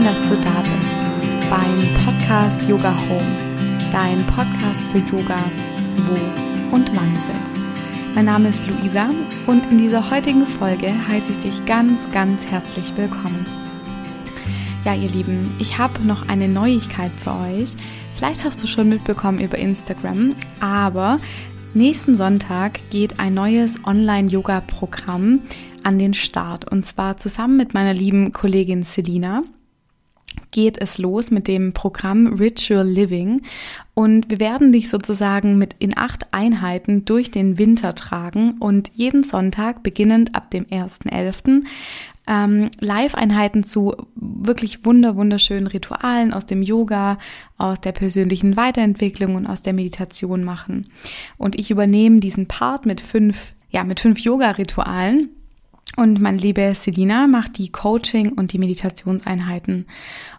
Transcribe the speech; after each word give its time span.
Schön, 0.00 0.14
dass 0.14 0.28
du 0.30 0.36
da 0.36 0.60
bist 0.60 1.50
beim 1.50 1.94
Podcast 2.04 2.62
Yoga 2.66 2.94
Home, 3.08 3.36
dein 3.92 4.24
Podcast 4.28 4.82
für 4.92 4.98
Yoga, 4.98 5.36
wo 6.06 6.74
und 6.74 6.90
wann 6.96 7.12
du 7.12 7.20
willst. 7.28 8.14
Mein 8.14 8.24
Name 8.24 8.48
ist 8.48 8.66
Luisa 8.66 9.10
und 9.46 9.66
in 9.70 9.76
dieser 9.76 10.10
heutigen 10.10 10.46
Folge 10.46 10.90
heiße 11.08 11.32
ich 11.32 11.38
dich 11.38 11.66
ganz, 11.66 12.10
ganz 12.12 12.46
herzlich 12.46 12.96
willkommen. 12.96 13.44
Ja, 14.86 14.94
ihr 14.94 15.10
Lieben, 15.10 15.54
ich 15.58 15.76
habe 15.76 16.00
noch 16.02 16.28
eine 16.28 16.48
Neuigkeit 16.48 17.12
für 17.22 17.32
euch. 17.32 17.74
Vielleicht 18.14 18.42
hast 18.42 18.62
du 18.62 18.66
schon 18.66 18.88
mitbekommen 18.88 19.40
über 19.40 19.58
Instagram, 19.58 20.34
aber 20.60 21.18
nächsten 21.74 22.16
Sonntag 22.16 22.80
geht 22.88 23.20
ein 23.20 23.34
neues 23.34 23.84
Online-Yoga-Programm 23.84 25.40
an 25.82 25.98
den 25.98 26.14
Start. 26.14 26.70
Und 26.70 26.86
zwar 26.86 27.18
zusammen 27.18 27.58
mit 27.58 27.74
meiner 27.74 27.92
lieben 27.92 28.32
Kollegin 28.32 28.82
Selina 28.82 29.42
geht 30.50 30.80
es 30.80 30.98
los 30.98 31.30
mit 31.30 31.48
dem 31.48 31.72
Programm 31.72 32.34
Ritual 32.34 32.86
Living 32.86 33.42
und 33.94 34.30
wir 34.30 34.40
werden 34.40 34.72
dich 34.72 34.88
sozusagen 34.88 35.58
mit 35.58 35.76
in 35.78 35.96
acht 35.96 36.32
Einheiten 36.32 37.04
durch 37.04 37.30
den 37.30 37.58
Winter 37.58 37.94
tragen 37.94 38.52
und 38.58 38.90
jeden 38.94 39.24
Sonntag 39.24 39.82
beginnend 39.82 40.34
ab 40.34 40.50
dem 40.50 40.64
1.11. 40.64 41.64
Ähm, 42.26 42.70
Live-Einheiten 42.78 43.64
zu 43.64 43.94
wirklich 44.14 44.84
wunder 44.84 45.16
wunderschönen 45.16 45.66
Ritualen 45.66 46.32
aus 46.32 46.46
dem 46.46 46.62
Yoga, 46.62 47.18
aus 47.58 47.80
der 47.80 47.92
persönlichen 47.92 48.56
Weiterentwicklung 48.56 49.34
und 49.34 49.46
aus 49.46 49.62
der 49.62 49.72
Meditation 49.72 50.44
machen. 50.44 50.86
Und 51.38 51.58
ich 51.58 51.70
übernehme 51.70 52.20
diesen 52.20 52.46
Part 52.46 52.86
mit 52.86 53.00
fünf, 53.00 53.54
ja, 53.70 53.84
mit 53.84 54.00
fünf 54.00 54.20
Yoga-Ritualen 54.20 55.30
und 55.96 56.20
meine 56.20 56.38
liebe 56.38 56.72
Selina 56.74 57.26
macht 57.26 57.58
die 57.58 57.70
Coaching 57.70 58.32
und 58.32 58.52
die 58.52 58.58
Meditationseinheiten. 58.58 59.86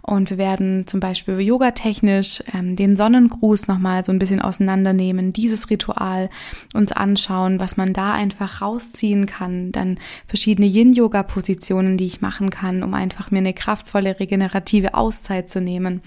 Und 0.01 0.29
wir 0.29 0.37
werden 0.37 0.87
zum 0.87 0.99
Beispiel 0.99 1.39
yogatechnisch 1.39 2.41
ähm, 2.53 2.75
den 2.75 2.95
Sonnengruß 2.95 3.67
nochmal 3.67 4.03
so 4.05 4.11
ein 4.11 4.17
bisschen 4.17 4.41
auseinandernehmen, 4.41 5.33
dieses 5.33 5.69
Ritual 5.69 6.29
uns 6.73 6.91
anschauen, 6.91 7.59
was 7.59 7.75
man 7.75 7.93
da 7.93 8.13
einfach 8.13 8.61
rausziehen 8.61 9.25
kann. 9.25 9.71
Dann 9.71 9.99
verschiedene 10.25 10.67
Yin-Yoga-Positionen, 10.67 11.97
die 11.97 12.07
ich 12.07 12.21
machen 12.21 12.49
kann, 12.49 12.81
um 12.81 12.93
einfach 12.93 13.29
mir 13.29 13.39
eine 13.39 13.53
kraftvolle, 13.53 14.19
regenerative 14.19 14.93
Auszeit 14.93 15.49
zu 15.49 15.59
nehmen. 15.59 16.01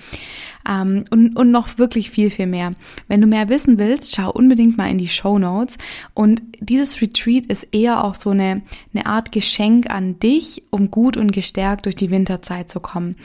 Ähm, 0.68 1.04
und, 1.10 1.36
und 1.36 1.50
noch 1.50 1.78
wirklich 1.78 2.10
viel, 2.10 2.30
viel 2.30 2.46
mehr. 2.46 2.72
Wenn 3.08 3.20
du 3.20 3.26
mehr 3.26 3.48
wissen 3.48 3.78
willst, 3.78 4.14
schau 4.14 4.30
unbedingt 4.30 4.76
mal 4.76 4.90
in 4.90 4.98
die 4.98 5.08
Show 5.08 5.38
Notes. 5.38 5.78
Und 6.14 6.42
dieses 6.60 7.00
Retreat 7.00 7.46
ist 7.46 7.68
eher 7.72 8.04
auch 8.04 8.14
so 8.14 8.30
eine, 8.30 8.62
eine 8.94 9.06
Art 9.06 9.32
Geschenk 9.32 9.90
an 9.90 10.18
dich, 10.18 10.64
um 10.70 10.90
gut 10.90 11.16
und 11.16 11.32
gestärkt 11.32 11.86
durch 11.86 11.96
die 11.96 12.10
Winterzeit 12.10 12.68
zu 12.68 12.80
kommen. 12.80 13.16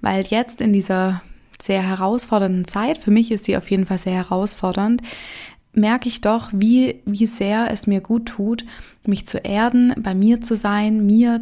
Weil 0.00 0.24
jetzt 0.26 0.60
in 0.60 0.72
dieser 0.72 1.22
sehr 1.60 1.82
herausfordernden 1.82 2.64
Zeit, 2.64 2.98
für 2.98 3.10
mich 3.10 3.30
ist 3.30 3.44
sie 3.44 3.56
auf 3.56 3.70
jeden 3.70 3.86
Fall 3.86 3.98
sehr 3.98 4.14
herausfordernd, 4.14 5.02
merke 5.72 6.08
ich 6.08 6.20
doch, 6.20 6.50
wie, 6.52 7.00
wie 7.04 7.26
sehr 7.26 7.70
es 7.70 7.86
mir 7.86 8.00
gut 8.00 8.26
tut, 8.26 8.64
mich 9.06 9.26
zu 9.26 9.38
erden, 9.38 9.94
bei 9.98 10.14
mir 10.14 10.40
zu 10.40 10.56
sein, 10.56 11.06
mir 11.06 11.40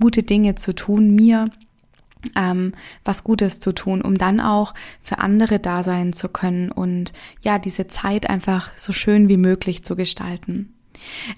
gute 0.00 0.22
Dinge 0.22 0.54
zu 0.54 0.74
tun, 0.74 1.14
mir 1.14 1.46
ähm, 2.36 2.72
was 3.04 3.24
Gutes 3.24 3.60
zu 3.60 3.72
tun, 3.72 4.02
um 4.02 4.18
dann 4.18 4.40
auch 4.40 4.74
für 5.02 5.18
andere 5.18 5.58
da 5.58 5.82
sein 5.82 6.12
zu 6.12 6.28
können 6.28 6.70
und 6.70 7.12
ja, 7.42 7.58
diese 7.58 7.86
Zeit 7.86 8.28
einfach 8.28 8.70
so 8.76 8.92
schön 8.92 9.28
wie 9.28 9.36
möglich 9.36 9.84
zu 9.84 9.96
gestalten. 9.96 10.72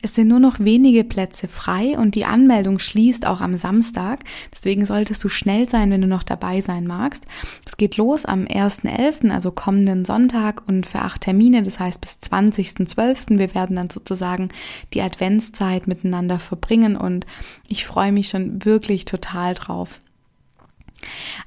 Es 0.03 0.15
sind 0.15 0.29
nur 0.29 0.41
noch 0.41 0.61
wenige 0.61 1.05
Plätze 1.05 1.49
frei 1.49 1.99
und 1.99 2.15
die 2.15 2.25
Anmeldung 2.25 2.79
schließt 2.79 3.27
auch 3.27 3.41
am 3.41 3.57
Samstag. 3.57 4.25
Deswegen 4.53 4.87
solltest 4.87 5.23
du 5.25 5.29
schnell 5.29 5.69
sein, 5.69 5.91
wenn 5.91 6.01
du 6.01 6.07
noch 6.07 6.23
dabei 6.23 6.61
sein 6.61 6.87
magst. 6.87 7.27
Es 7.67 7.77
geht 7.77 7.97
los 7.97 8.25
am 8.25 8.45
1.11., 8.45 9.31
also 9.31 9.51
kommenden 9.51 10.05
Sonntag 10.05 10.63
und 10.67 10.87
für 10.87 11.01
acht 11.01 11.23
Termine, 11.23 11.63
das 11.63 11.81
heißt 11.81 12.01
bis 12.01 12.19
20.12. 12.19 13.39
Wir 13.39 13.55
werden 13.55 13.77
dann 13.77 13.91
sozusagen 13.91 14.49
die 14.95 15.03
Adventszeit 15.03 15.87
miteinander 15.87 16.39
verbringen 16.39 16.97
und 16.97 17.27
ich 17.67 17.87
freue 17.87 18.13
mich 18.13 18.29
schon 18.29 18.65
wirklich 18.65 19.05
total 19.05 19.55
drauf. 19.55 20.01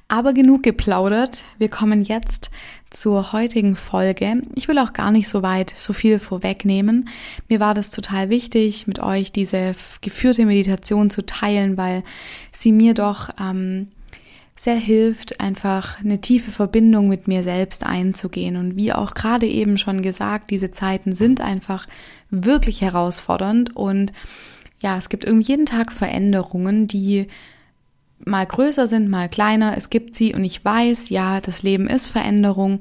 Aber 0.08 0.32
genug 0.32 0.62
geplaudert. 0.62 1.44
Wir 1.58 1.68
kommen 1.68 2.02
jetzt 2.02 2.50
zur 2.90 3.32
heutigen 3.32 3.76
Folge. 3.76 4.42
Ich 4.54 4.68
will 4.68 4.78
auch 4.78 4.92
gar 4.92 5.10
nicht 5.10 5.28
so 5.28 5.42
weit 5.42 5.74
so 5.78 5.92
viel 5.92 6.18
vorwegnehmen. 6.18 7.08
Mir 7.48 7.60
war 7.60 7.74
das 7.74 7.90
total 7.90 8.28
wichtig, 8.28 8.86
mit 8.86 8.98
euch 8.98 9.32
diese 9.32 9.74
geführte 10.00 10.44
Meditation 10.44 11.10
zu 11.10 11.24
teilen, 11.24 11.76
weil 11.76 12.02
sie 12.52 12.72
mir 12.72 12.94
doch 12.94 13.30
ähm, 13.40 13.88
sehr 14.54 14.76
hilft, 14.76 15.40
einfach 15.40 16.00
eine 16.00 16.20
tiefe 16.20 16.50
Verbindung 16.50 17.08
mit 17.08 17.26
mir 17.26 17.42
selbst 17.42 17.84
einzugehen. 17.84 18.56
Und 18.56 18.76
wie 18.76 18.92
auch 18.92 19.14
gerade 19.14 19.46
eben 19.46 19.78
schon 19.78 20.02
gesagt, 20.02 20.50
diese 20.50 20.70
Zeiten 20.70 21.14
sind 21.14 21.40
einfach 21.40 21.86
wirklich 22.30 22.82
herausfordernd 22.82 23.74
und 23.74 24.12
ja, 24.82 24.98
es 24.98 25.08
gibt 25.08 25.24
irgendwie 25.24 25.52
jeden 25.52 25.66
Tag 25.66 25.92
Veränderungen, 25.92 26.88
die 26.88 27.28
mal 28.24 28.46
größer 28.46 28.86
sind, 28.86 29.08
mal 29.08 29.28
kleiner. 29.28 29.76
Es 29.76 29.90
gibt 29.90 30.14
sie 30.14 30.34
und 30.34 30.44
ich 30.44 30.64
weiß, 30.64 31.08
ja, 31.08 31.40
das 31.40 31.62
Leben 31.62 31.88
ist 31.88 32.06
Veränderung. 32.06 32.80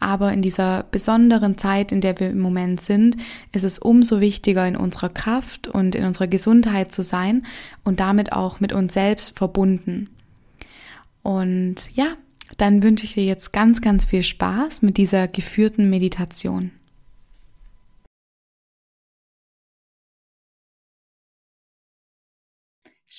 Aber 0.00 0.32
in 0.32 0.40
dieser 0.40 0.84
besonderen 0.90 1.58
Zeit, 1.58 1.92
in 1.92 2.00
der 2.00 2.18
wir 2.18 2.30
im 2.30 2.40
Moment 2.40 2.80
sind, 2.80 3.18
ist 3.52 3.64
es 3.64 3.78
umso 3.78 4.20
wichtiger, 4.20 4.66
in 4.66 4.76
unserer 4.76 5.10
Kraft 5.10 5.68
und 5.68 5.94
in 5.94 6.04
unserer 6.04 6.26
Gesundheit 6.26 6.92
zu 6.92 7.02
sein 7.02 7.44
und 7.84 8.00
damit 8.00 8.32
auch 8.32 8.60
mit 8.60 8.72
uns 8.72 8.94
selbst 8.94 9.36
verbunden. 9.36 10.08
Und 11.22 11.94
ja, 11.94 12.16
dann 12.56 12.82
wünsche 12.82 13.04
ich 13.04 13.12
dir 13.12 13.24
jetzt 13.24 13.52
ganz, 13.52 13.82
ganz 13.82 14.06
viel 14.06 14.22
Spaß 14.22 14.80
mit 14.80 14.96
dieser 14.96 15.28
geführten 15.28 15.90
Meditation. 15.90 16.72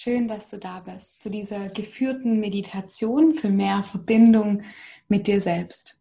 Schön, 0.04 0.28
dass 0.28 0.50
du 0.50 0.58
da 0.58 0.80
bist 0.80 1.22
zu 1.22 1.30
dieser 1.30 1.70
geführten 1.70 2.40
Meditation 2.40 3.36
für 3.36 3.50
mehr 3.50 3.84
Verbindung 3.84 4.64
mit 5.10 5.28
dir 5.28 5.40
selbst. 5.40 6.00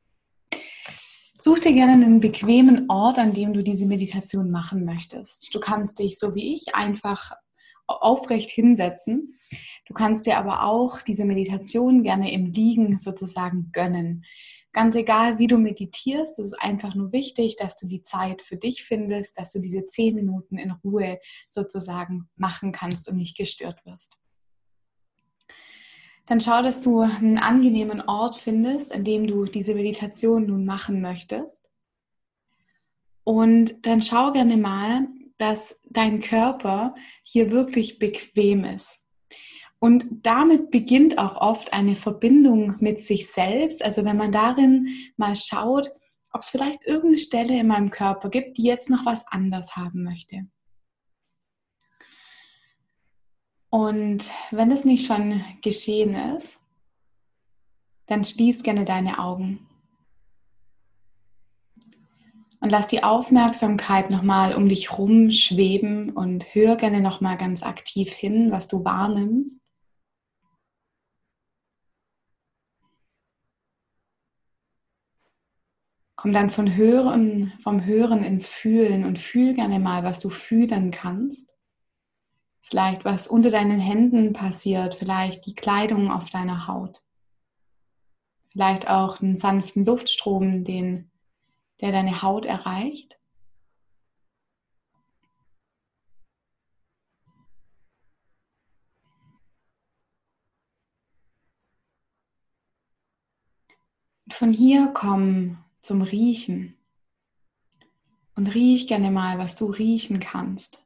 Such 1.37 1.59
dir 1.59 1.75
gerne 1.75 1.93
einen 1.93 2.19
bequemen 2.19 2.89
Ort, 2.89 3.19
an 3.19 3.35
dem 3.35 3.53
du 3.53 3.63
diese 3.63 3.85
Meditation 3.85 4.51
machen 4.51 4.87
möchtest. 4.87 5.55
Du 5.55 5.61
kannst 5.61 5.99
dich, 5.99 6.19
so 6.19 6.35
wie 6.35 6.55
ich, 6.55 6.75
einfach 6.75 7.33
aufrecht 7.87 8.49
hinsetzen. 8.49 9.35
Du 9.85 9.93
kannst 9.93 10.25
dir 10.25 10.39
aber 10.39 10.65
auch 10.65 11.03
diese 11.03 11.27
Meditation 11.27 12.03
gerne 12.03 12.33
im 12.33 12.47
Liegen 12.47 12.97
sozusagen 12.97 13.69
gönnen. 13.71 14.25
Ganz 14.73 14.95
egal, 14.95 15.39
wie 15.39 15.49
du 15.49 15.59
meditierst, 15.59 16.39
es 16.39 16.47
ist 16.47 16.63
einfach 16.63 16.95
nur 16.95 17.13
wichtig, 17.13 17.57
dass 17.57 17.75
du 17.75 17.89
die 17.89 18.03
Zeit 18.03 18.41
für 18.41 18.57
dich 18.57 18.85
findest, 18.85 19.37
dass 19.37 19.53
du 19.53 19.59
diese 19.59 19.85
zehn 19.85 20.15
Minuten 20.15 20.59
in 20.59 20.71
Ruhe 20.71 21.19
sozusagen 21.49 22.29
machen 22.37 22.71
kannst 22.71 23.09
und 23.09 23.17
nicht 23.17 23.37
gestört 23.37 23.85
wirst. 23.85 24.17
Dann 26.27 26.41
schau, 26.41 26.63
dass 26.63 26.81
du 26.81 27.01
einen 27.01 27.39
angenehmen 27.39 28.01
Ort 28.01 28.37
findest, 28.37 28.93
an 28.93 29.03
dem 29.03 29.27
du 29.27 29.47
diese 29.47 29.75
Meditation 29.75 30.47
nun 30.47 30.65
machen 30.65 31.01
möchtest. 31.01 31.69
Und 33.25 33.85
dann 33.85 34.03
schau 34.03 34.31
gerne 34.31 34.57
mal, 34.57 35.09
dass 35.39 35.81
dein 35.89 36.21
Körper 36.21 36.95
hier 37.25 37.51
wirklich 37.51 37.99
bequem 37.99 38.65
ist. 38.65 39.01
Und 39.81 40.27
damit 40.27 40.71
beginnt 40.71 41.19
auch 41.19 41.37
oft 41.37 41.73
eine 41.73 41.97
Verbindung 41.97 42.77
mit 42.81 43.01
sich 43.01 43.33
selbst. 43.33 43.83
Also 43.83 44.05
wenn 44.05 44.19
man 44.19 44.31
darin 44.31 44.89
mal 45.17 45.35
schaut, 45.35 45.89
ob 46.33 46.43
es 46.43 46.51
vielleicht 46.51 46.85
irgendeine 46.85 47.19
Stelle 47.19 47.59
in 47.59 47.67
meinem 47.67 47.91
Körper 47.91 48.29
gibt, 48.29 48.59
die 48.59 48.65
jetzt 48.65 48.91
noch 48.91 49.07
was 49.07 49.27
anders 49.27 49.77
haben 49.77 50.05
möchte. 50.05 50.47
Und 53.71 54.31
wenn 54.51 54.69
das 54.69 54.85
nicht 54.85 55.07
schon 55.07 55.43
geschehen 55.63 56.15
ist, 56.37 56.61
dann 58.07 58.25
schließ 58.25 58.63
gerne 58.63 58.85
deine 58.85 59.19
Augen. 59.19 59.67
Und 62.61 62.69
lass 62.69 62.89
die 62.89 63.03
Aufmerksamkeit 63.03 64.11
nochmal 64.11 64.55
um 64.55 64.69
dich 64.69 64.99
rum 64.99 65.31
schweben 65.31 66.11
und 66.11 66.55
hör 66.55 66.77
gerne 66.77 67.01
nochmal 67.01 67.39
ganz 67.39 67.63
aktiv 67.63 68.11
hin, 68.11 68.51
was 68.51 68.69
du 68.69 68.85
wahrnimmst. 68.85 69.70
Komm 76.21 76.35
dann 76.35 76.51
von 76.51 76.77
Hören, 76.77 77.55
vom 77.63 77.87
Hören 77.87 78.23
ins 78.23 78.47
Fühlen 78.47 79.07
und 79.07 79.19
fühl 79.19 79.55
gerne 79.55 79.79
mal, 79.79 80.05
was 80.05 80.21
du 80.21 80.29
fühlen 80.29 80.91
kannst. 80.91 81.57
Vielleicht 82.61 83.07
was 83.07 83.27
unter 83.27 83.49
deinen 83.49 83.81
Händen 83.81 84.35
passiert, 84.35 84.95
vielleicht 84.95 85.47
die 85.47 85.55
Kleidung 85.55 86.11
auf 86.11 86.29
deiner 86.29 86.67
Haut. 86.67 87.01
Vielleicht 88.51 88.91
auch 88.91 89.23
einen 89.23 89.39
sanften 89.39 89.87
Luftstrom, 89.87 90.63
den, 90.63 91.11
der 91.81 91.91
deine 91.91 92.21
Haut 92.21 92.45
erreicht. 92.45 93.19
Von 104.31 104.53
hier 104.53 104.91
komm 104.93 105.57
zum 105.83 106.03
Riechen 106.03 106.77
und 108.35 108.55
riech 108.55 108.87
gerne 108.87 109.11
mal, 109.11 109.39
was 109.39 109.57
du 109.57 109.67
riechen 109.67 110.21
kannst. 110.21 110.83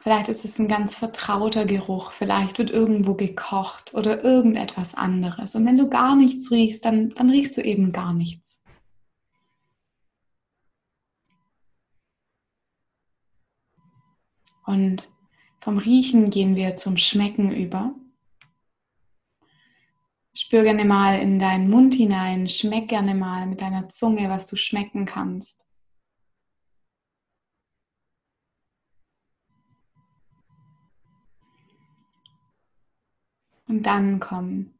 Vielleicht 0.00 0.28
ist 0.28 0.44
es 0.44 0.58
ein 0.58 0.66
ganz 0.66 0.96
vertrauter 0.96 1.64
Geruch, 1.64 2.10
vielleicht 2.10 2.58
wird 2.58 2.70
irgendwo 2.70 3.14
gekocht 3.14 3.94
oder 3.94 4.24
irgendetwas 4.24 4.94
anderes. 4.94 5.54
Und 5.54 5.64
wenn 5.64 5.76
du 5.76 5.88
gar 5.88 6.16
nichts 6.16 6.50
riechst, 6.50 6.84
dann, 6.84 7.10
dann 7.10 7.30
riechst 7.30 7.56
du 7.56 7.62
eben 7.62 7.92
gar 7.92 8.12
nichts. 8.12 8.64
Und 14.66 15.08
vom 15.60 15.78
Riechen 15.78 16.30
gehen 16.30 16.56
wir 16.56 16.74
zum 16.74 16.96
Schmecken 16.96 17.52
über. 17.52 17.94
Spür 20.34 20.62
gerne 20.62 20.84
mal 20.86 21.20
in 21.20 21.38
deinen 21.38 21.68
Mund 21.68 21.94
hinein, 21.94 22.48
schmeck 22.48 22.88
gerne 22.88 23.14
mal 23.14 23.46
mit 23.46 23.60
deiner 23.60 23.88
Zunge, 23.90 24.30
was 24.30 24.46
du 24.46 24.56
schmecken 24.56 25.04
kannst. 25.04 25.66
Und 33.68 33.84
dann 33.84 34.20
komm 34.20 34.74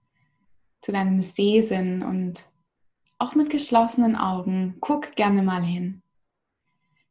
zu 0.80 0.90
deinem 0.92 1.22
Sehsinn 1.22 2.02
und 2.02 2.46
auch 3.18 3.34
mit 3.34 3.50
geschlossenen 3.50 4.16
Augen, 4.16 4.76
guck 4.80 5.14
gerne 5.16 5.42
mal 5.42 5.62
hin. 5.62 6.02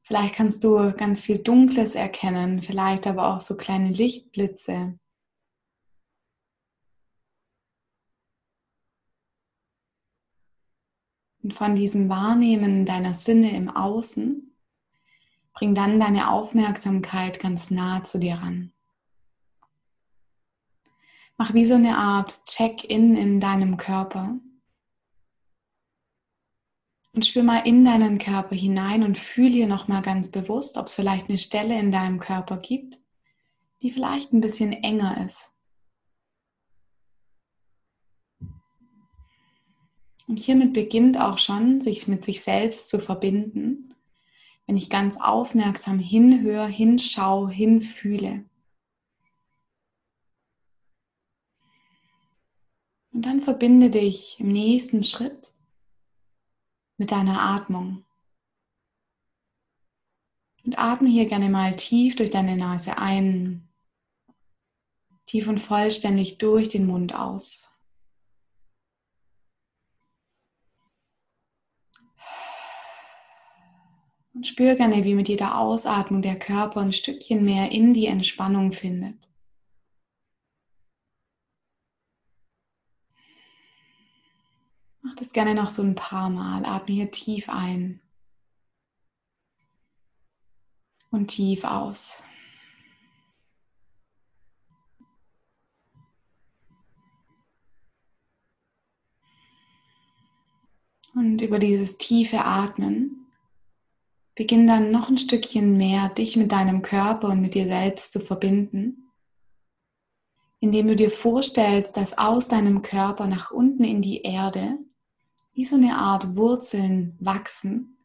Vielleicht 0.03 0.35
kannst 0.35 0.63
du 0.63 0.93
ganz 0.93 1.21
viel 1.21 1.37
Dunkles 1.37 1.95
erkennen, 1.95 2.61
vielleicht 2.61 3.07
aber 3.07 3.33
auch 3.33 3.39
so 3.39 3.55
kleine 3.55 3.89
Lichtblitze. 3.89 4.99
Von 11.53 11.75
diesem 11.75 12.09
Wahrnehmen 12.09 12.85
deiner 12.85 13.13
Sinne 13.13 13.55
im 13.55 13.69
Außen, 13.69 14.55
bring 15.53 15.75
dann 15.75 15.99
deine 15.99 16.31
Aufmerksamkeit 16.31 17.39
ganz 17.39 17.71
nah 17.71 18.03
zu 18.03 18.19
dir 18.19 18.35
ran. 18.35 18.71
Mach 21.37 21.53
wie 21.53 21.65
so 21.65 21.75
eine 21.75 21.97
Art 21.97 22.45
Check-in 22.45 23.15
in 23.15 23.39
deinem 23.39 23.77
Körper. 23.77 24.39
Und 27.13 27.25
spür 27.25 27.43
mal 27.43 27.67
in 27.67 27.83
deinen 27.83 28.19
Körper 28.19 28.55
hinein 28.55 29.03
und 29.03 29.17
fühl 29.17 29.49
hier 29.49 29.67
nochmal 29.67 30.01
ganz 30.01 30.29
bewusst, 30.29 30.77
ob 30.77 30.87
es 30.87 30.93
vielleicht 30.93 31.29
eine 31.29 31.37
Stelle 31.37 31.77
in 31.77 31.91
deinem 31.91 32.19
Körper 32.19 32.57
gibt, 32.57 33.01
die 33.81 33.89
vielleicht 33.89 34.31
ein 34.31 34.39
bisschen 34.39 34.71
enger 34.71 35.23
ist. 35.25 35.51
Und 40.31 40.39
hiermit 40.39 40.71
beginnt 40.71 41.19
auch 41.19 41.37
schon, 41.37 41.81
sich 41.81 42.07
mit 42.07 42.23
sich 42.23 42.41
selbst 42.41 42.87
zu 42.87 42.99
verbinden, 42.99 43.93
wenn 44.65 44.77
ich 44.77 44.89
ganz 44.89 45.17
aufmerksam 45.19 45.99
hinhöre, 45.99 46.69
hinschaue, 46.69 47.49
hinfühle. 47.51 48.45
Und 53.11 53.25
dann 53.25 53.41
verbinde 53.41 53.89
dich 53.89 54.39
im 54.39 54.53
nächsten 54.53 55.03
Schritt 55.03 55.51
mit 56.95 57.11
deiner 57.11 57.41
Atmung. 57.41 58.05
Und 60.63 60.79
atme 60.79 61.09
hier 61.09 61.25
gerne 61.25 61.49
mal 61.49 61.75
tief 61.75 62.15
durch 62.15 62.29
deine 62.29 62.55
Nase 62.55 62.97
ein, 62.97 63.67
tief 65.25 65.49
und 65.49 65.59
vollständig 65.59 66.37
durch 66.37 66.69
den 66.69 66.87
Mund 66.87 67.13
aus. 67.13 67.70
Und 74.33 74.47
spür 74.47 74.75
gerne, 74.75 75.03
wie 75.03 75.15
mit 75.15 75.27
jeder 75.27 75.57
Ausatmung 75.57 76.21
der 76.21 76.39
Körper 76.39 76.81
ein 76.81 76.93
Stückchen 76.93 77.43
mehr 77.43 77.71
in 77.71 77.93
die 77.93 78.07
Entspannung 78.07 78.71
findet. 78.71 79.27
Mach 85.01 85.15
das 85.15 85.33
gerne 85.33 85.53
noch 85.53 85.69
so 85.69 85.81
ein 85.81 85.95
paar 85.95 86.29
Mal. 86.29 86.65
Atme 86.65 86.95
hier 86.95 87.11
tief 87.11 87.49
ein 87.49 87.99
und 91.09 91.27
tief 91.27 91.65
aus. 91.65 92.23
Und 101.13 101.41
über 101.41 101.59
dieses 101.59 101.97
tiefe 101.97 102.45
Atmen 102.45 103.20
beginn 104.41 104.67
dann 104.67 104.91
noch 104.91 105.09
ein 105.09 105.17
Stückchen 105.17 105.77
mehr, 105.77 106.09
dich 106.09 106.35
mit 106.35 106.51
deinem 106.51 106.81
Körper 106.81 107.29
und 107.29 107.41
mit 107.41 107.53
dir 107.53 107.67
selbst 107.67 108.11
zu 108.11 108.19
verbinden 108.19 109.01
indem 110.61 110.87
du 110.87 110.95
dir 110.95 111.11
vorstellst, 111.11 111.97
dass 111.97 112.17
aus 112.17 112.47
deinem 112.47 112.83
Körper 112.83 113.27
nach 113.27 113.51
unten 113.51 113.83
in 113.83 114.01
die 114.01 114.21
Erde 114.21 114.77
wie 115.53 115.65
so 115.65 115.75
eine 115.75 115.97
Art 115.97 116.37
Wurzeln 116.37 117.17
wachsen 117.19 117.97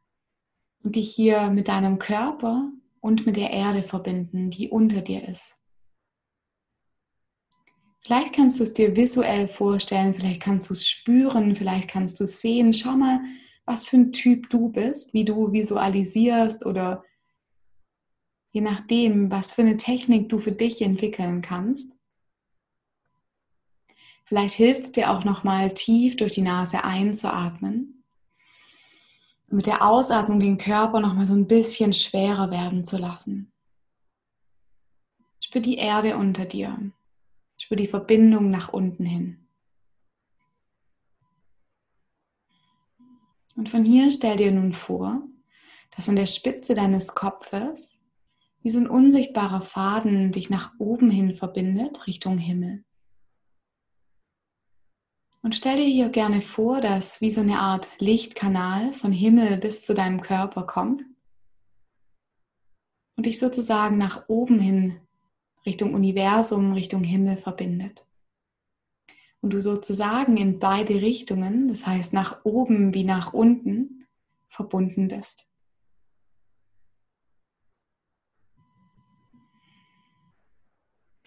und 0.82 0.96
dich 0.96 1.14
hier 1.14 1.50
mit 1.50 1.68
deinem 1.68 1.98
Körper 1.98 2.72
und 3.00 3.26
mit 3.26 3.36
der 3.36 3.50
Erde 3.50 3.82
verbinden, 3.82 4.50
die 4.50 4.70
unter 4.70 5.02
dir 5.02 5.28
ist. 5.28 5.58
Vielleicht 8.00 8.32
kannst 8.32 8.58
du 8.58 8.64
es 8.64 8.72
dir 8.72 8.96
visuell 8.96 9.48
vorstellen, 9.48 10.14
vielleicht 10.14 10.40
kannst 10.40 10.70
du 10.70 10.74
es 10.74 10.88
spüren, 10.88 11.54
vielleicht 11.54 11.88
kannst 11.88 12.18
du 12.20 12.24
es 12.24 12.40
sehen. 12.40 12.72
Schau 12.72 12.92
mal, 12.92 13.20
was 13.66 13.84
für 13.84 13.96
ein 13.96 14.12
Typ 14.12 14.48
du 14.48 14.68
bist, 14.70 15.12
wie 15.12 15.24
du 15.24 15.52
visualisierst 15.52 16.64
oder 16.64 17.04
je 18.52 18.60
nachdem, 18.62 19.30
was 19.30 19.52
für 19.52 19.62
eine 19.62 19.76
Technik 19.76 20.28
du 20.28 20.38
für 20.38 20.52
dich 20.52 20.80
entwickeln 20.80 21.42
kannst. 21.42 21.92
Vielleicht 24.24 24.54
hilft 24.54 24.82
es 24.82 24.92
dir 24.92 25.10
auch 25.10 25.24
nochmal 25.24 25.74
tief 25.74 26.16
durch 26.16 26.32
die 26.32 26.42
Nase 26.42 26.84
einzuatmen. 26.84 28.04
Und 29.48 29.56
mit 29.56 29.66
der 29.66 29.86
Ausatmung 29.86 30.40
den 30.40 30.58
Körper 30.58 31.00
nochmal 31.00 31.26
so 31.26 31.34
ein 31.34 31.46
bisschen 31.46 31.92
schwerer 31.92 32.50
werden 32.50 32.84
zu 32.84 32.96
lassen. 32.96 33.52
Spür 35.40 35.60
die 35.60 35.76
Erde 35.76 36.16
unter 36.16 36.44
dir. 36.44 36.92
Spür 37.58 37.76
die 37.76 37.86
Verbindung 37.86 38.50
nach 38.50 38.72
unten 38.72 39.04
hin. 39.04 39.45
Und 43.56 43.68
von 43.68 43.84
hier 43.84 44.10
stell 44.10 44.36
dir 44.36 44.52
nun 44.52 44.72
vor, 44.72 45.22
dass 45.94 46.04
von 46.04 46.16
der 46.16 46.26
Spitze 46.26 46.74
deines 46.74 47.14
Kopfes 47.14 47.96
wie 48.62 48.70
so 48.70 48.78
ein 48.78 48.88
unsichtbarer 48.88 49.62
Faden 49.62 50.32
dich 50.32 50.50
nach 50.50 50.72
oben 50.78 51.10
hin 51.10 51.34
verbindet, 51.34 52.06
Richtung 52.06 52.36
Himmel. 52.36 52.84
Und 55.42 55.54
stell 55.54 55.76
dir 55.76 55.84
hier 55.86 56.08
gerne 56.08 56.40
vor, 56.40 56.80
dass 56.80 57.20
wie 57.20 57.30
so 57.30 57.40
eine 57.40 57.60
Art 57.60 57.88
Lichtkanal 58.00 58.92
von 58.92 59.12
Himmel 59.12 59.58
bis 59.58 59.86
zu 59.86 59.94
deinem 59.94 60.20
Körper 60.20 60.64
kommt 60.64 61.04
und 63.16 63.26
dich 63.26 63.38
sozusagen 63.38 63.96
nach 63.96 64.28
oben 64.28 64.58
hin 64.58 65.00
Richtung 65.64 65.94
Universum, 65.94 66.72
Richtung 66.72 67.04
Himmel 67.04 67.36
verbindet. 67.36 68.05
Und 69.46 69.52
du 69.52 69.62
sozusagen 69.62 70.36
in 70.38 70.58
beide 70.58 70.94
Richtungen, 71.02 71.68
das 71.68 71.86
heißt 71.86 72.12
nach 72.12 72.44
oben 72.44 72.94
wie 72.94 73.04
nach 73.04 73.32
unten, 73.32 74.04
verbunden 74.48 75.06
bist. 75.06 75.46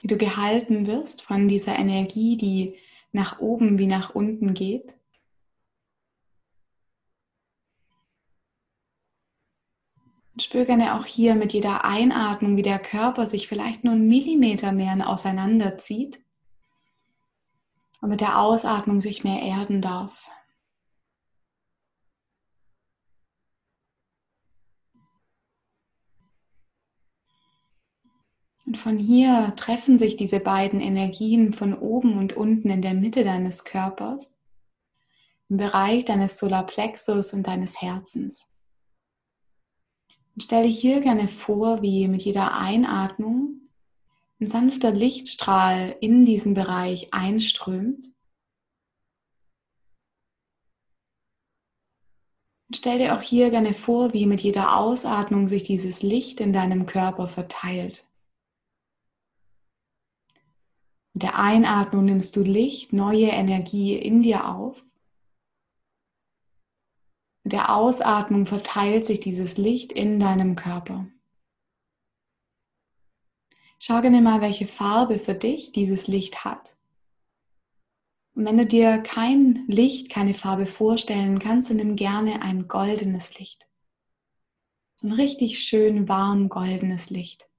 Wie 0.02 0.08
du 0.08 0.18
gehalten 0.18 0.86
wirst 0.86 1.22
von 1.22 1.48
dieser 1.48 1.80
Energie, 1.80 2.36
die 2.36 2.76
nach 3.14 3.40
oben 3.40 3.80
wie 3.80 3.88
nach 3.88 4.14
unten 4.14 4.54
geht. 4.54 4.94
Und 10.34 10.44
spür 10.44 10.66
gerne 10.66 11.00
auch 11.00 11.06
hier 11.06 11.36
mit 11.36 11.54
jeder 11.54 11.86
Einatmung, 11.86 12.58
wie 12.58 12.64
der 12.64 12.80
Körper 12.80 13.26
sich 13.26 13.48
vielleicht 13.48 13.86
nur 13.86 13.94
einen 13.94 14.10
Millimeter 14.10 14.74
mehr 14.74 15.08
auseinanderzieht 15.08 16.20
und 18.02 18.10
mit 18.10 18.22
der 18.22 18.40
Ausatmung 18.40 19.02
sich 19.02 19.24
mehr 19.24 19.42
erden 19.42 19.82
darf. 19.82 20.30
Und 28.70 28.78
von 28.78 29.00
hier 29.00 29.54
treffen 29.56 29.98
sich 29.98 30.16
diese 30.16 30.40
beiden 30.40 30.80
Energien 30.80 31.54
von 31.54 31.74
oben 31.74 32.20
und 32.20 32.34
unten 32.34 32.70
in 32.70 32.84
der 32.84 32.94
Mitte 32.94 33.24
deines 33.24 33.64
Körpers, 33.64 34.38
im 35.50 35.58
Bereich 35.58 36.06
deines 36.06 36.38
Solarplexus 36.38 37.34
und 37.34 37.48
deines 37.48 37.82
Herzens. 37.82 38.48
Und 40.36 40.44
stell 40.44 40.62
dir 40.62 40.70
hier 40.70 41.02
gerne 41.02 41.28
vor, 41.28 41.82
wie 41.82 42.08
mit 42.08 42.22
jeder 42.22 42.60
Einatmung 42.60 43.49
ein 44.40 44.48
sanfter 44.48 44.92
Lichtstrahl 44.92 45.96
in 46.00 46.26
diesen 46.26 46.54
Bereich 46.54 47.14
einströmt. 47.14 48.06
Und 52.68 52.78
stell 52.78 53.00
dir 53.00 53.18
auch 53.18 53.22
hier 53.22 53.50
gerne 53.50 53.74
vor, 53.74 54.14
wie 54.14 54.26
mit 54.26 54.42
jeder 54.42 54.78
Ausatmung 54.78 55.48
sich 55.48 55.64
dieses 55.64 56.04
Licht 56.04 56.40
in 56.40 56.54
deinem 56.54 56.86
Körper 56.86 57.28
verteilt. 57.28 58.08
Mit 61.14 61.24
der 61.24 61.40
Einatmung 61.40 62.06
nimmst 62.06 62.36
du 62.36 62.44
Licht, 62.44 62.94
neue 62.94 63.28
Energie 63.28 63.98
in 63.98 64.22
dir 64.22 64.48
auf. 64.48 64.86
Mit 67.44 67.54
der 67.54 67.76
Ausatmung 67.76 68.46
verteilt 68.46 69.06
sich 69.06 69.20
dieses 69.20 69.58
Licht 69.58 69.92
in 69.92 70.20
deinem 70.20 70.56
Körper. 70.56 71.08
Schau 73.82 74.02
gerne 74.02 74.22
mal, 74.22 74.42
welche 74.42 74.68
Farbe 74.68 75.20
für 75.20 75.34
dich 75.34 75.72
dieses 75.72 76.08
Licht 76.08 76.44
hat. 76.44 76.76
Und 78.36 78.46
wenn 78.46 78.58
du 78.58 78.66
dir 78.66 78.98
kein 78.98 79.66
Licht, 79.68 80.10
keine 80.10 80.34
Farbe 80.34 80.66
vorstellen 80.66 81.40
kannst, 81.40 81.70
dann 81.70 81.78
nimm 81.78 81.96
gerne 81.96 82.42
ein 82.42 82.68
goldenes 82.68 83.40
Licht. 83.40 83.70
So 84.98 85.08
ein 85.08 85.14
richtig 85.14 85.60
schön 85.60 86.10
warm 86.10 86.50
goldenes 86.50 87.10
Licht. 87.10 87.50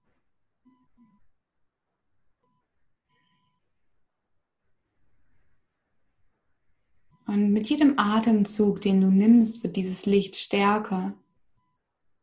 Und 7.27 7.51
mit 7.53 7.71
jedem 7.71 7.99
Atemzug, 7.99 8.83
den 8.83 9.01
du 9.01 9.07
nimmst, 9.07 9.63
wird 9.63 9.77
dieses 9.77 10.05
Licht 10.05 10.37
stärker, 10.37 11.15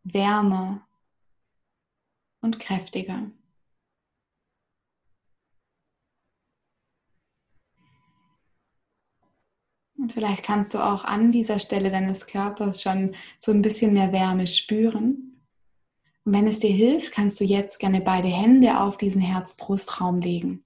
wärmer 0.03 0.87
und 2.41 2.59
kräftiger. 2.59 3.31
Und 10.07 10.13
vielleicht 10.13 10.45
kannst 10.45 10.73
du 10.73 10.77
auch 10.77 11.03
an 11.03 11.33
dieser 11.33 11.59
Stelle 11.59 11.89
deines 11.89 12.27
Körpers 12.27 12.81
schon 12.81 13.13
so 13.41 13.51
ein 13.51 13.61
bisschen 13.61 13.91
mehr 13.91 14.13
Wärme 14.13 14.47
spüren. 14.47 15.43
Und 16.23 16.33
wenn 16.33 16.47
es 16.47 16.59
dir 16.59 16.71
hilft, 16.71 17.11
kannst 17.11 17.41
du 17.41 17.43
jetzt 17.43 17.77
gerne 17.77 17.99
beide 17.99 18.29
Hände 18.29 18.79
auf 18.79 18.95
diesen 18.95 19.19
Herz-Brust-Raum 19.19 20.21
legen. 20.21 20.63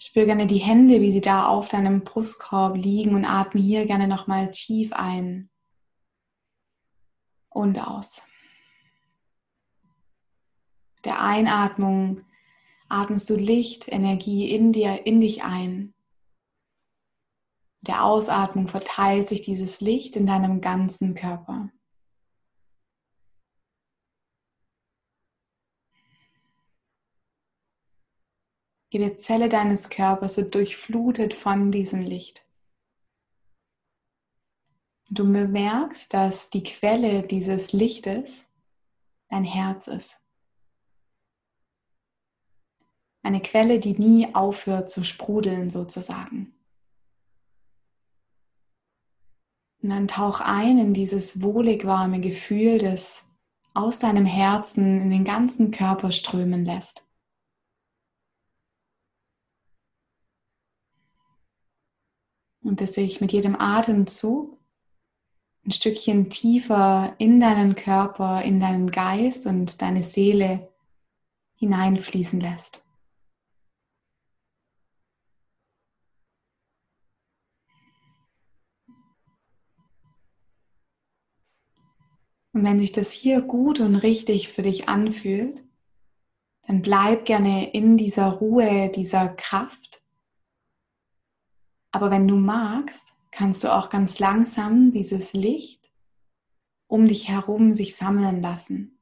Spür 0.00 0.24
gerne 0.26 0.48
die 0.48 0.58
Hände, 0.58 1.00
wie 1.00 1.12
sie 1.12 1.20
da 1.20 1.46
auf 1.46 1.68
deinem 1.68 2.02
Brustkorb 2.02 2.76
liegen 2.76 3.14
und 3.14 3.24
atme 3.24 3.60
hier 3.60 3.86
gerne 3.86 4.08
nochmal 4.08 4.50
tief 4.50 4.92
ein 4.92 5.48
und 7.50 7.78
aus. 7.86 8.26
Der 11.04 11.22
Einatmung 11.22 12.20
atmest 12.88 13.30
du 13.30 13.36
Licht, 13.36 13.86
Energie 13.86 14.50
in 14.50 14.72
dir, 14.72 15.06
in 15.06 15.20
dich 15.20 15.44
ein. 15.44 15.94
Der 17.82 18.04
Ausatmung 18.04 18.68
verteilt 18.68 19.26
sich 19.26 19.42
dieses 19.42 19.80
Licht 19.80 20.14
in 20.14 20.24
deinem 20.24 20.60
ganzen 20.60 21.14
Körper. 21.14 21.70
Jede 28.92 29.16
Zelle 29.16 29.48
deines 29.48 29.88
Körpers 29.88 30.36
wird 30.36 30.54
durchflutet 30.54 31.34
von 31.34 31.72
diesem 31.72 32.02
Licht. 32.02 32.44
Du 35.08 35.24
bemerkst, 35.24 36.12
dass 36.14 36.50
die 36.50 36.62
Quelle 36.62 37.22
dieses 37.22 37.72
Lichtes 37.72 38.46
dein 39.28 39.44
Herz 39.44 39.88
ist. 39.88 40.22
Eine 43.22 43.40
Quelle, 43.40 43.78
die 43.78 43.98
nie 43.98 44.34
aufhört 44.34 44.88
zu 44.88 45.04
sprudeln 45.04 45.70
sozusagen. 45.70 46.51
Und 49.82 49.90
dann 49.90 50.08
tauch 50.08 50.40
ein 50.40 50.78
in 50.78 50.94
dieses 50.94 51.42
wohlig 51.42 51.84
warme 51.84 52.20
Gefühl, 52.20 52.78
das 52.78 53.24
aus 53.74 53.98
deinem 53.98 54.26
Herzen 54.26 55.00
in 55.02 55.10
den 55.10 55.24
ganzen 55.24 55.70
Körper 55.70 56.12
strömen 56.12 56.64
lässt. 56.64 57.06
und 62.62 62.80
dass 62.80 62.94
sich 62.94 63.20
mit 63.20 63.32
jedem 63.32 63.56
Atemzug 63.58 64.58
ein 65.64 65.72
Stückchen 65.72 66.30
tiefer 66.30 67.14
in 67.18 67.38
deinen 67.38 67.76
Körper, 67.76 68.42
in 68.42 68.60
deinen 68.60 68.90
Geist 68.90 69.46
und 69.46 69.80
deine 69.82 70.02
Seele 70.02 70.72
hineinfließen 71.54 72.40
lässt. 72.40 72.81
Und 82.52 82.64
wenn 82.64 82.80
sich 82.80 82.92
das 82.92 83.10
hier 83.12 83.40
gut 83.40 83.80
und 83.80 83.96
richtig 83.96 84.48
für 84.48 84.62
dich 84.62 84.88
anfühlt, 84.88 85.64
dann 86.66 86.82
bleib 86.82 87.24
gerne 87.24 87.72
in 87.72 87.96
dieser 87.96 88.28
Ruhe, 88.28 88.90
dieser 88.90 89.28
Kraft 89.28 90.02
aber 91.92 92.10
wenn 92.10 92.26
du 92.26 92.36
magst, 92.36 93.14
kannst 93.30 93.62
du 93.62 93.72
auch 93.72 93.90
ganz 93.90 94.18
langsam 94.18 94.90
dieses 94.90 95.34
Licht 95.34 95.80
um 96.88 97.06
dich 97.06 97.28
herum 97.28 97.72
sich 97.72 97.96
sammeln 97.96 98.42
lassen. 98.42 98.98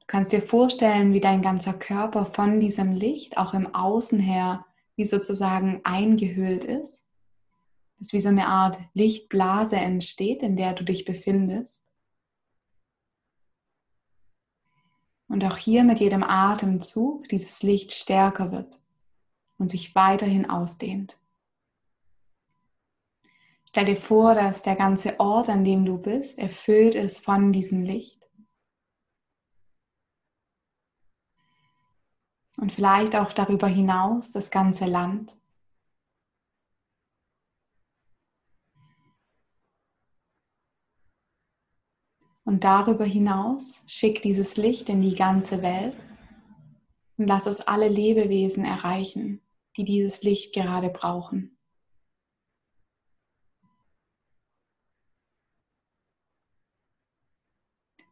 Du 0.00 0.06
kannst 0.06 0.32
dir 0.32 0.42
vorstellen, 0.42 1.14
wie 1.14 1.20
dein 1.20 1.40
ganzer 1.40 1.72
Körper 1.72 2.26
von 2.26 2.60
diesem 2.60 2.92
Licht 2.92 3.38
auch 3.38 3.54
im 3.54 3.74
Außen 3.74 4.18
her 4.18 4.66
wie 4.96 5.06
sozusagen 5.06 5.80
eingehüllt 5.84 6.64
ist. 6.64 7.06
Dass 8.02 8.12
wie 8.12 8.20
so 8.20 8.30
eine 8.30 8.48
Art 8.48 8.80
Lichtblase 8.94 9.76
entsteht, 9.76 10.42
in 10.42 10.56
der 10.56 10.72
du 10.72 10.82
dich 10.82 11.04
befindest. 11.04 11.84
Und 15.28 15.44
auch 15.44 15.56
hier 15.56 15.84
mit 15.84 16.00
jedem 16.00 16.24
Atemzug 16.24 17.28
dieses 17.28 17.62
Licht 17.62 17.92
stärker 17.92 18.50
wird 18.50 18.80
und 19.56 19.70
sich 19.70 19.94
weiterhin 19.94 20.50
ausdehnt. 20.50 21.20
Stell 23.68 23.84
dir 23.84 23.96
vor, 23.96 24.34
dass 24.34 24.64
der 24.64 24.74
ganze 24.74 25.20
Ort, 25.20 25.48
an 25.48 25.62
dem 25.62 25.84
du 25.84 25.96
bist, 25.96 26.40
erfüllt 26.40 26.96
ist 26.96 27.24
von 27.24 27.52
diesem 27.52 27.82
Licht. 27.82 28.28
Und 32.56 32.72
vielleicht 32.72 33.14
auch 33.14 33.32
darüber 33.32 33.68
hinaus 33.68 34.32
das 34.32 34.50
ganze 34.50 34.86
Land. 34.86 35.36
Und 42.44 42.64
darüber 42.64 43.04
hinaus 43.04 43.82
schick 43.86 44.22
dieses 44.22 44.56
Licht 44.56 44.88
in 44.88 45.00
die 45.00 45.14
ganze 45.14 45.62
Welt 45.62 45.96
und 47.16 47.26
lass 47.26 47.46
es 47.46 47.60
alle 47.60 47.88
Lebewesen 47.88 48.64
erreichen 48.64 49.42
die 49.76 49.84
dieses 49.84 50.22
Licht 50.22 50.54
gerade 50.54 50.90
brauchen. 50.90 51.56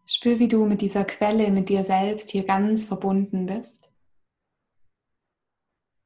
Spür, 0.06 0.40
wie 0.40 0.49
du 0.49 0.66
mit 0.66 0.80
dieser 0.80 1.04
Quelle, 1.04 1.52
mit 1.52 1.68
dir 1.68 1.84
selbst 1.84 2.30
hier 2.30 2.44
ganz 2.44 2.84
verbunden 2.84 3.46
bist. 3.46 3.92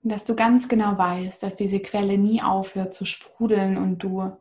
Und 0.02 0.12
dass 0.12 0.26
du 0.26 0.36
ganz 0.36 0.68
genau 0.68 0.98
weißt, 0.98 1.42
dass 1.42 1.54
diese 1.54 1.80
Quelle 1.80 2.18
nie 2.18 2.42
aufhört 2.42 2.92
zu 2.92 3.06
sprudeln 3.06 3.78
und 3.78 4.00
du 4.00 4.36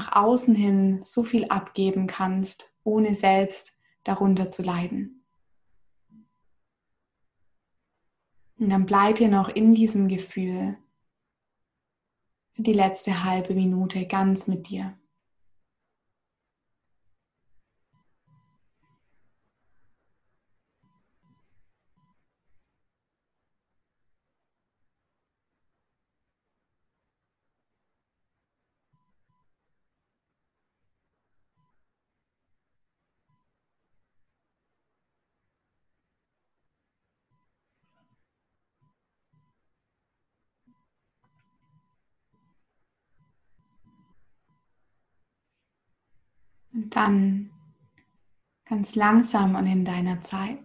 nach 0.00 0.16
außen 0.16 0.54
hin 0.54 1.02
so 1.04 1.22
viel 1.24 1.48
abgeben 1.48 2.06
kannst, 2.06 2.74
ohne 2.84 3.14
selbst 3.14 3.78
darunter 4.02 4.50
zu 4.50 4.62
leiden. 4.62 5.26
Und 8.58 8.70
dann 8.70 8.86
bleib 8.86 9.18
hier 9.18 9.28
noch 9.28 9.50
in 9.50 9.74
diesem 9.74 10.08
Gefühl 10.08 10.78
für 12.52 12.62
die 12.62 12.72
letzte 12.72 13.24
halbe 13.24 13.54
Minute 13.54 14.06
ganz 14.06 14.46
mit 14.46 14.70
dir. 14.70 14.98
Dann 46.90 47.50
ganz 48.64 48.94
langsam 48.94 49.54
und 49.54 49.66
in 49.66 49.84
deiner 49.84 50.20
Zeit 50.20 50.58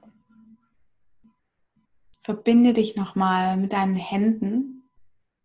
verbinde 2.22 2.74
dich 2.74 2.96
nochmal 2.96 3.55
mit 3.55 3.74
deinen 3.74 3.96
Händen, 3.96 4.89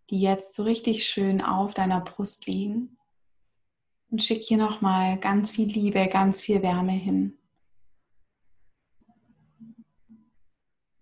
die 0.09 0.21
jetzt 0.21 0.55
so 0.55 0.63
richtig 0.63 1.05
schön 1.05 1.43
auf 1.43 1.75
deiner 1.75 2.01
Brust 2.01 2.47
liegen. 2.47 2.97
Und 4.11 4.23
schick 4.23 4.43
hier 4.43 4.57
nochmal 4.57 5.19
ganz 5.19 5.51
viel 5.51 5.69
Liebe, 5.69 6.09
ganz 6.09 6.41
viel 6.41 6.63
Wärme 6.63 6.93
hin. 6.93 7.39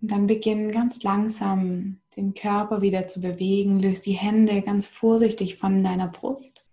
Und 0.01 0.11
dann 0.11 0.27
beginn 0.27 0.71
ganz 0.71 1.03
langsam 1.03 2.01
den 2.17 2.35
Körper 2.35 2.83
wieder 2.83 3.07
zu 3.07 3.21
bewegen. 3.21 3.81
Löst 3.81 4.07
die 4.07 4.13
Hände 4.13 4.63
ganz 4.63 4.87
vorsichtig 4.87 5.57
von 5.57 5.83
deiner 5.83 6.09
Brust. 6.09 6.68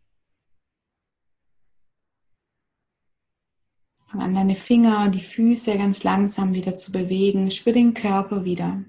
Fang 4.16 4.24
an, 4.24 4.34
deine 4.34 4.56
Finger, 4.56 5.10
die 5.10 5.20
Füße 5.20 5.78
ganz 5.78 6.04
langsam 6.04 6.54
wieder 6.54 6.78
zu 6.78 6.94
bewegen. 6.94 7.52
Spür 7.52 7.74
den 7.74 7.94
Körper 7.94 8.46
wieder. 8.46 8.86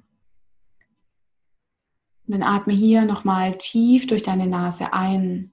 Und 2.26 2.28
dann 2.28 2.44
atme 2.44 2.72
hier 2.72 3.04
nochmal 3.04 3.58
tief 3.58 4.06
durch 4.06 4.22
deine 4.22 4.46
Nase 4.46 4.92
ein 4.92 5.52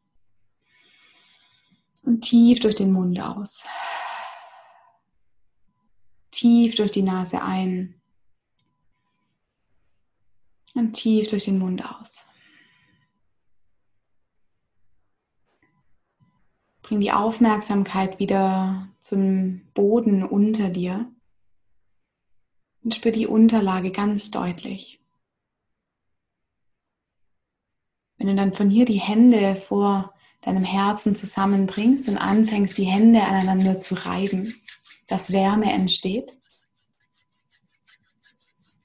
und 2.03 2.22
tief 2.22 2.60
durch 2.60 2.75
den 2.75 2.92
Mund 2.92 3.20
aus. 3.20 3.65
Tief 6.30 6.75
durch 6.75 6.92
die 6.92 7.01
Nase 7.01 7.42
ein 7.42 8.00
und 10.75 10.92
tief 10.92 11.30
durch 11.30 11.46
den 11.46 11.58
Mund 11.58 11.84
aus. 11.84 12.27
Bring 16.93 17.01
die 17.01 17.12
Aufmerksamkeit 17.12 18.19
wieder 18.19 18.88
zum 19.00 19.62
Boden 19.73 20.21
unter 20.21 20.69
dir 20.69 21.12
und 22.83 22.93
spür 22.93 23.12
die 23.12 23.25
Unterlage 23.25 23.89
ganz 23.89 24.29
deutlich. 24.29 25.01
Wenn 28.19 28.27
du 28.27 28.35
dann 28.35 28.53
von 28.53 28.69
hier 28.69 28.85
die 28.85 29.00
Hände 29.00 29.55
vor 29.55 30.13
deinem 30.41 30.63
Herzen 30.63 31.15
zusammenbringst 31.15 32.09
und 32.09 32.19
anfängst, 32.19 32.77
die 32.77 32.85
Hände 32.85 33.23
aneinander 33.23 33.79
zu 33.79 33.95
reiben, 33.95 34.53
dass 35.07 35.31
Wärme 35.31 35.73
entsteht. 35.73 36.38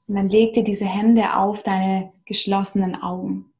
Und 0.07 0.15
dann 0.15 0.31
leg 0.31 0.55
dir 0.55 0.65
diese 0.65 0.87
Hände 0.87 1.37
auf 1.37 1.63
deine 1.63 2.15
geschlossenen 2.25 2.97
Augen. 2.97 3.53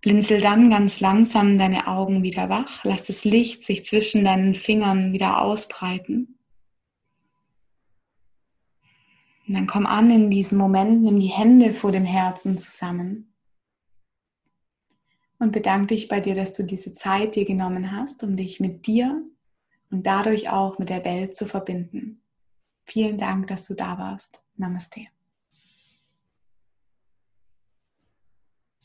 Blinzel 0.00 0.40
dann 0.40 0.70
ganz 0.70 1.00
langsam 1.00 1.58
deine 1.58 1.86
Augen 1.86 2.22
wieder 2.22 2.48
wach. 2.48 2.84
Lass 2.84 3.04
das 3.04 3.24
Licht 3.24 3.62
sich 3.64 3.84
zwischen 3.84 4.24
deinen 4.24 4.54
Fingern 4.54 5.12
wieder 5.12 5.42
ausbreiten. 5.42 6.38
Und 9.46 9.54
dann 9.54 9.66
komm 9.66 9.84
an 9.84 10.10
in 10.10 10.30
diesem 10.30 10.58
Moment, 10.58 11.02
nimm 11.02 11.18
die 11.18 11.26
Hände 11.26 11.74
vor 11.74 11.92
dem 11.92 12.04
Herzen 12.04 12.56
zusammen 12.56 13.34
und 15.40 15.52
bedanke 15.52 15.88
dich 15.88 16.06
bei 16.06 16.20
dir, 16.20 16.34
dass 16.34 16.52
du 16.52 16.62
diese 16.62 16.94
Zeit 16.94 17.34
dir 17.34 17.44
genommen 17.44 17.90
hast, 17.90 18.22
um 18.22 18.36
dich 18.36 18.60
mit 18.60 18.86
dir 18.86 19.24
und 19.90 20.06
dadurch 20.06 20.50
auch 20.50 20.78
mit 20.78 20.88
der 20.88 21.04
Welt 21.04 21.34
zu 21.34 21.46
verbinden. 21.46 22.22
Vielen 22.84 23.18
Dank, 23.18 23.48
dass 23.48 23.66
du 23.66 23.74
da 23.74 23.98
warst. 23.98 24.42
Namaste. 24.56 25.06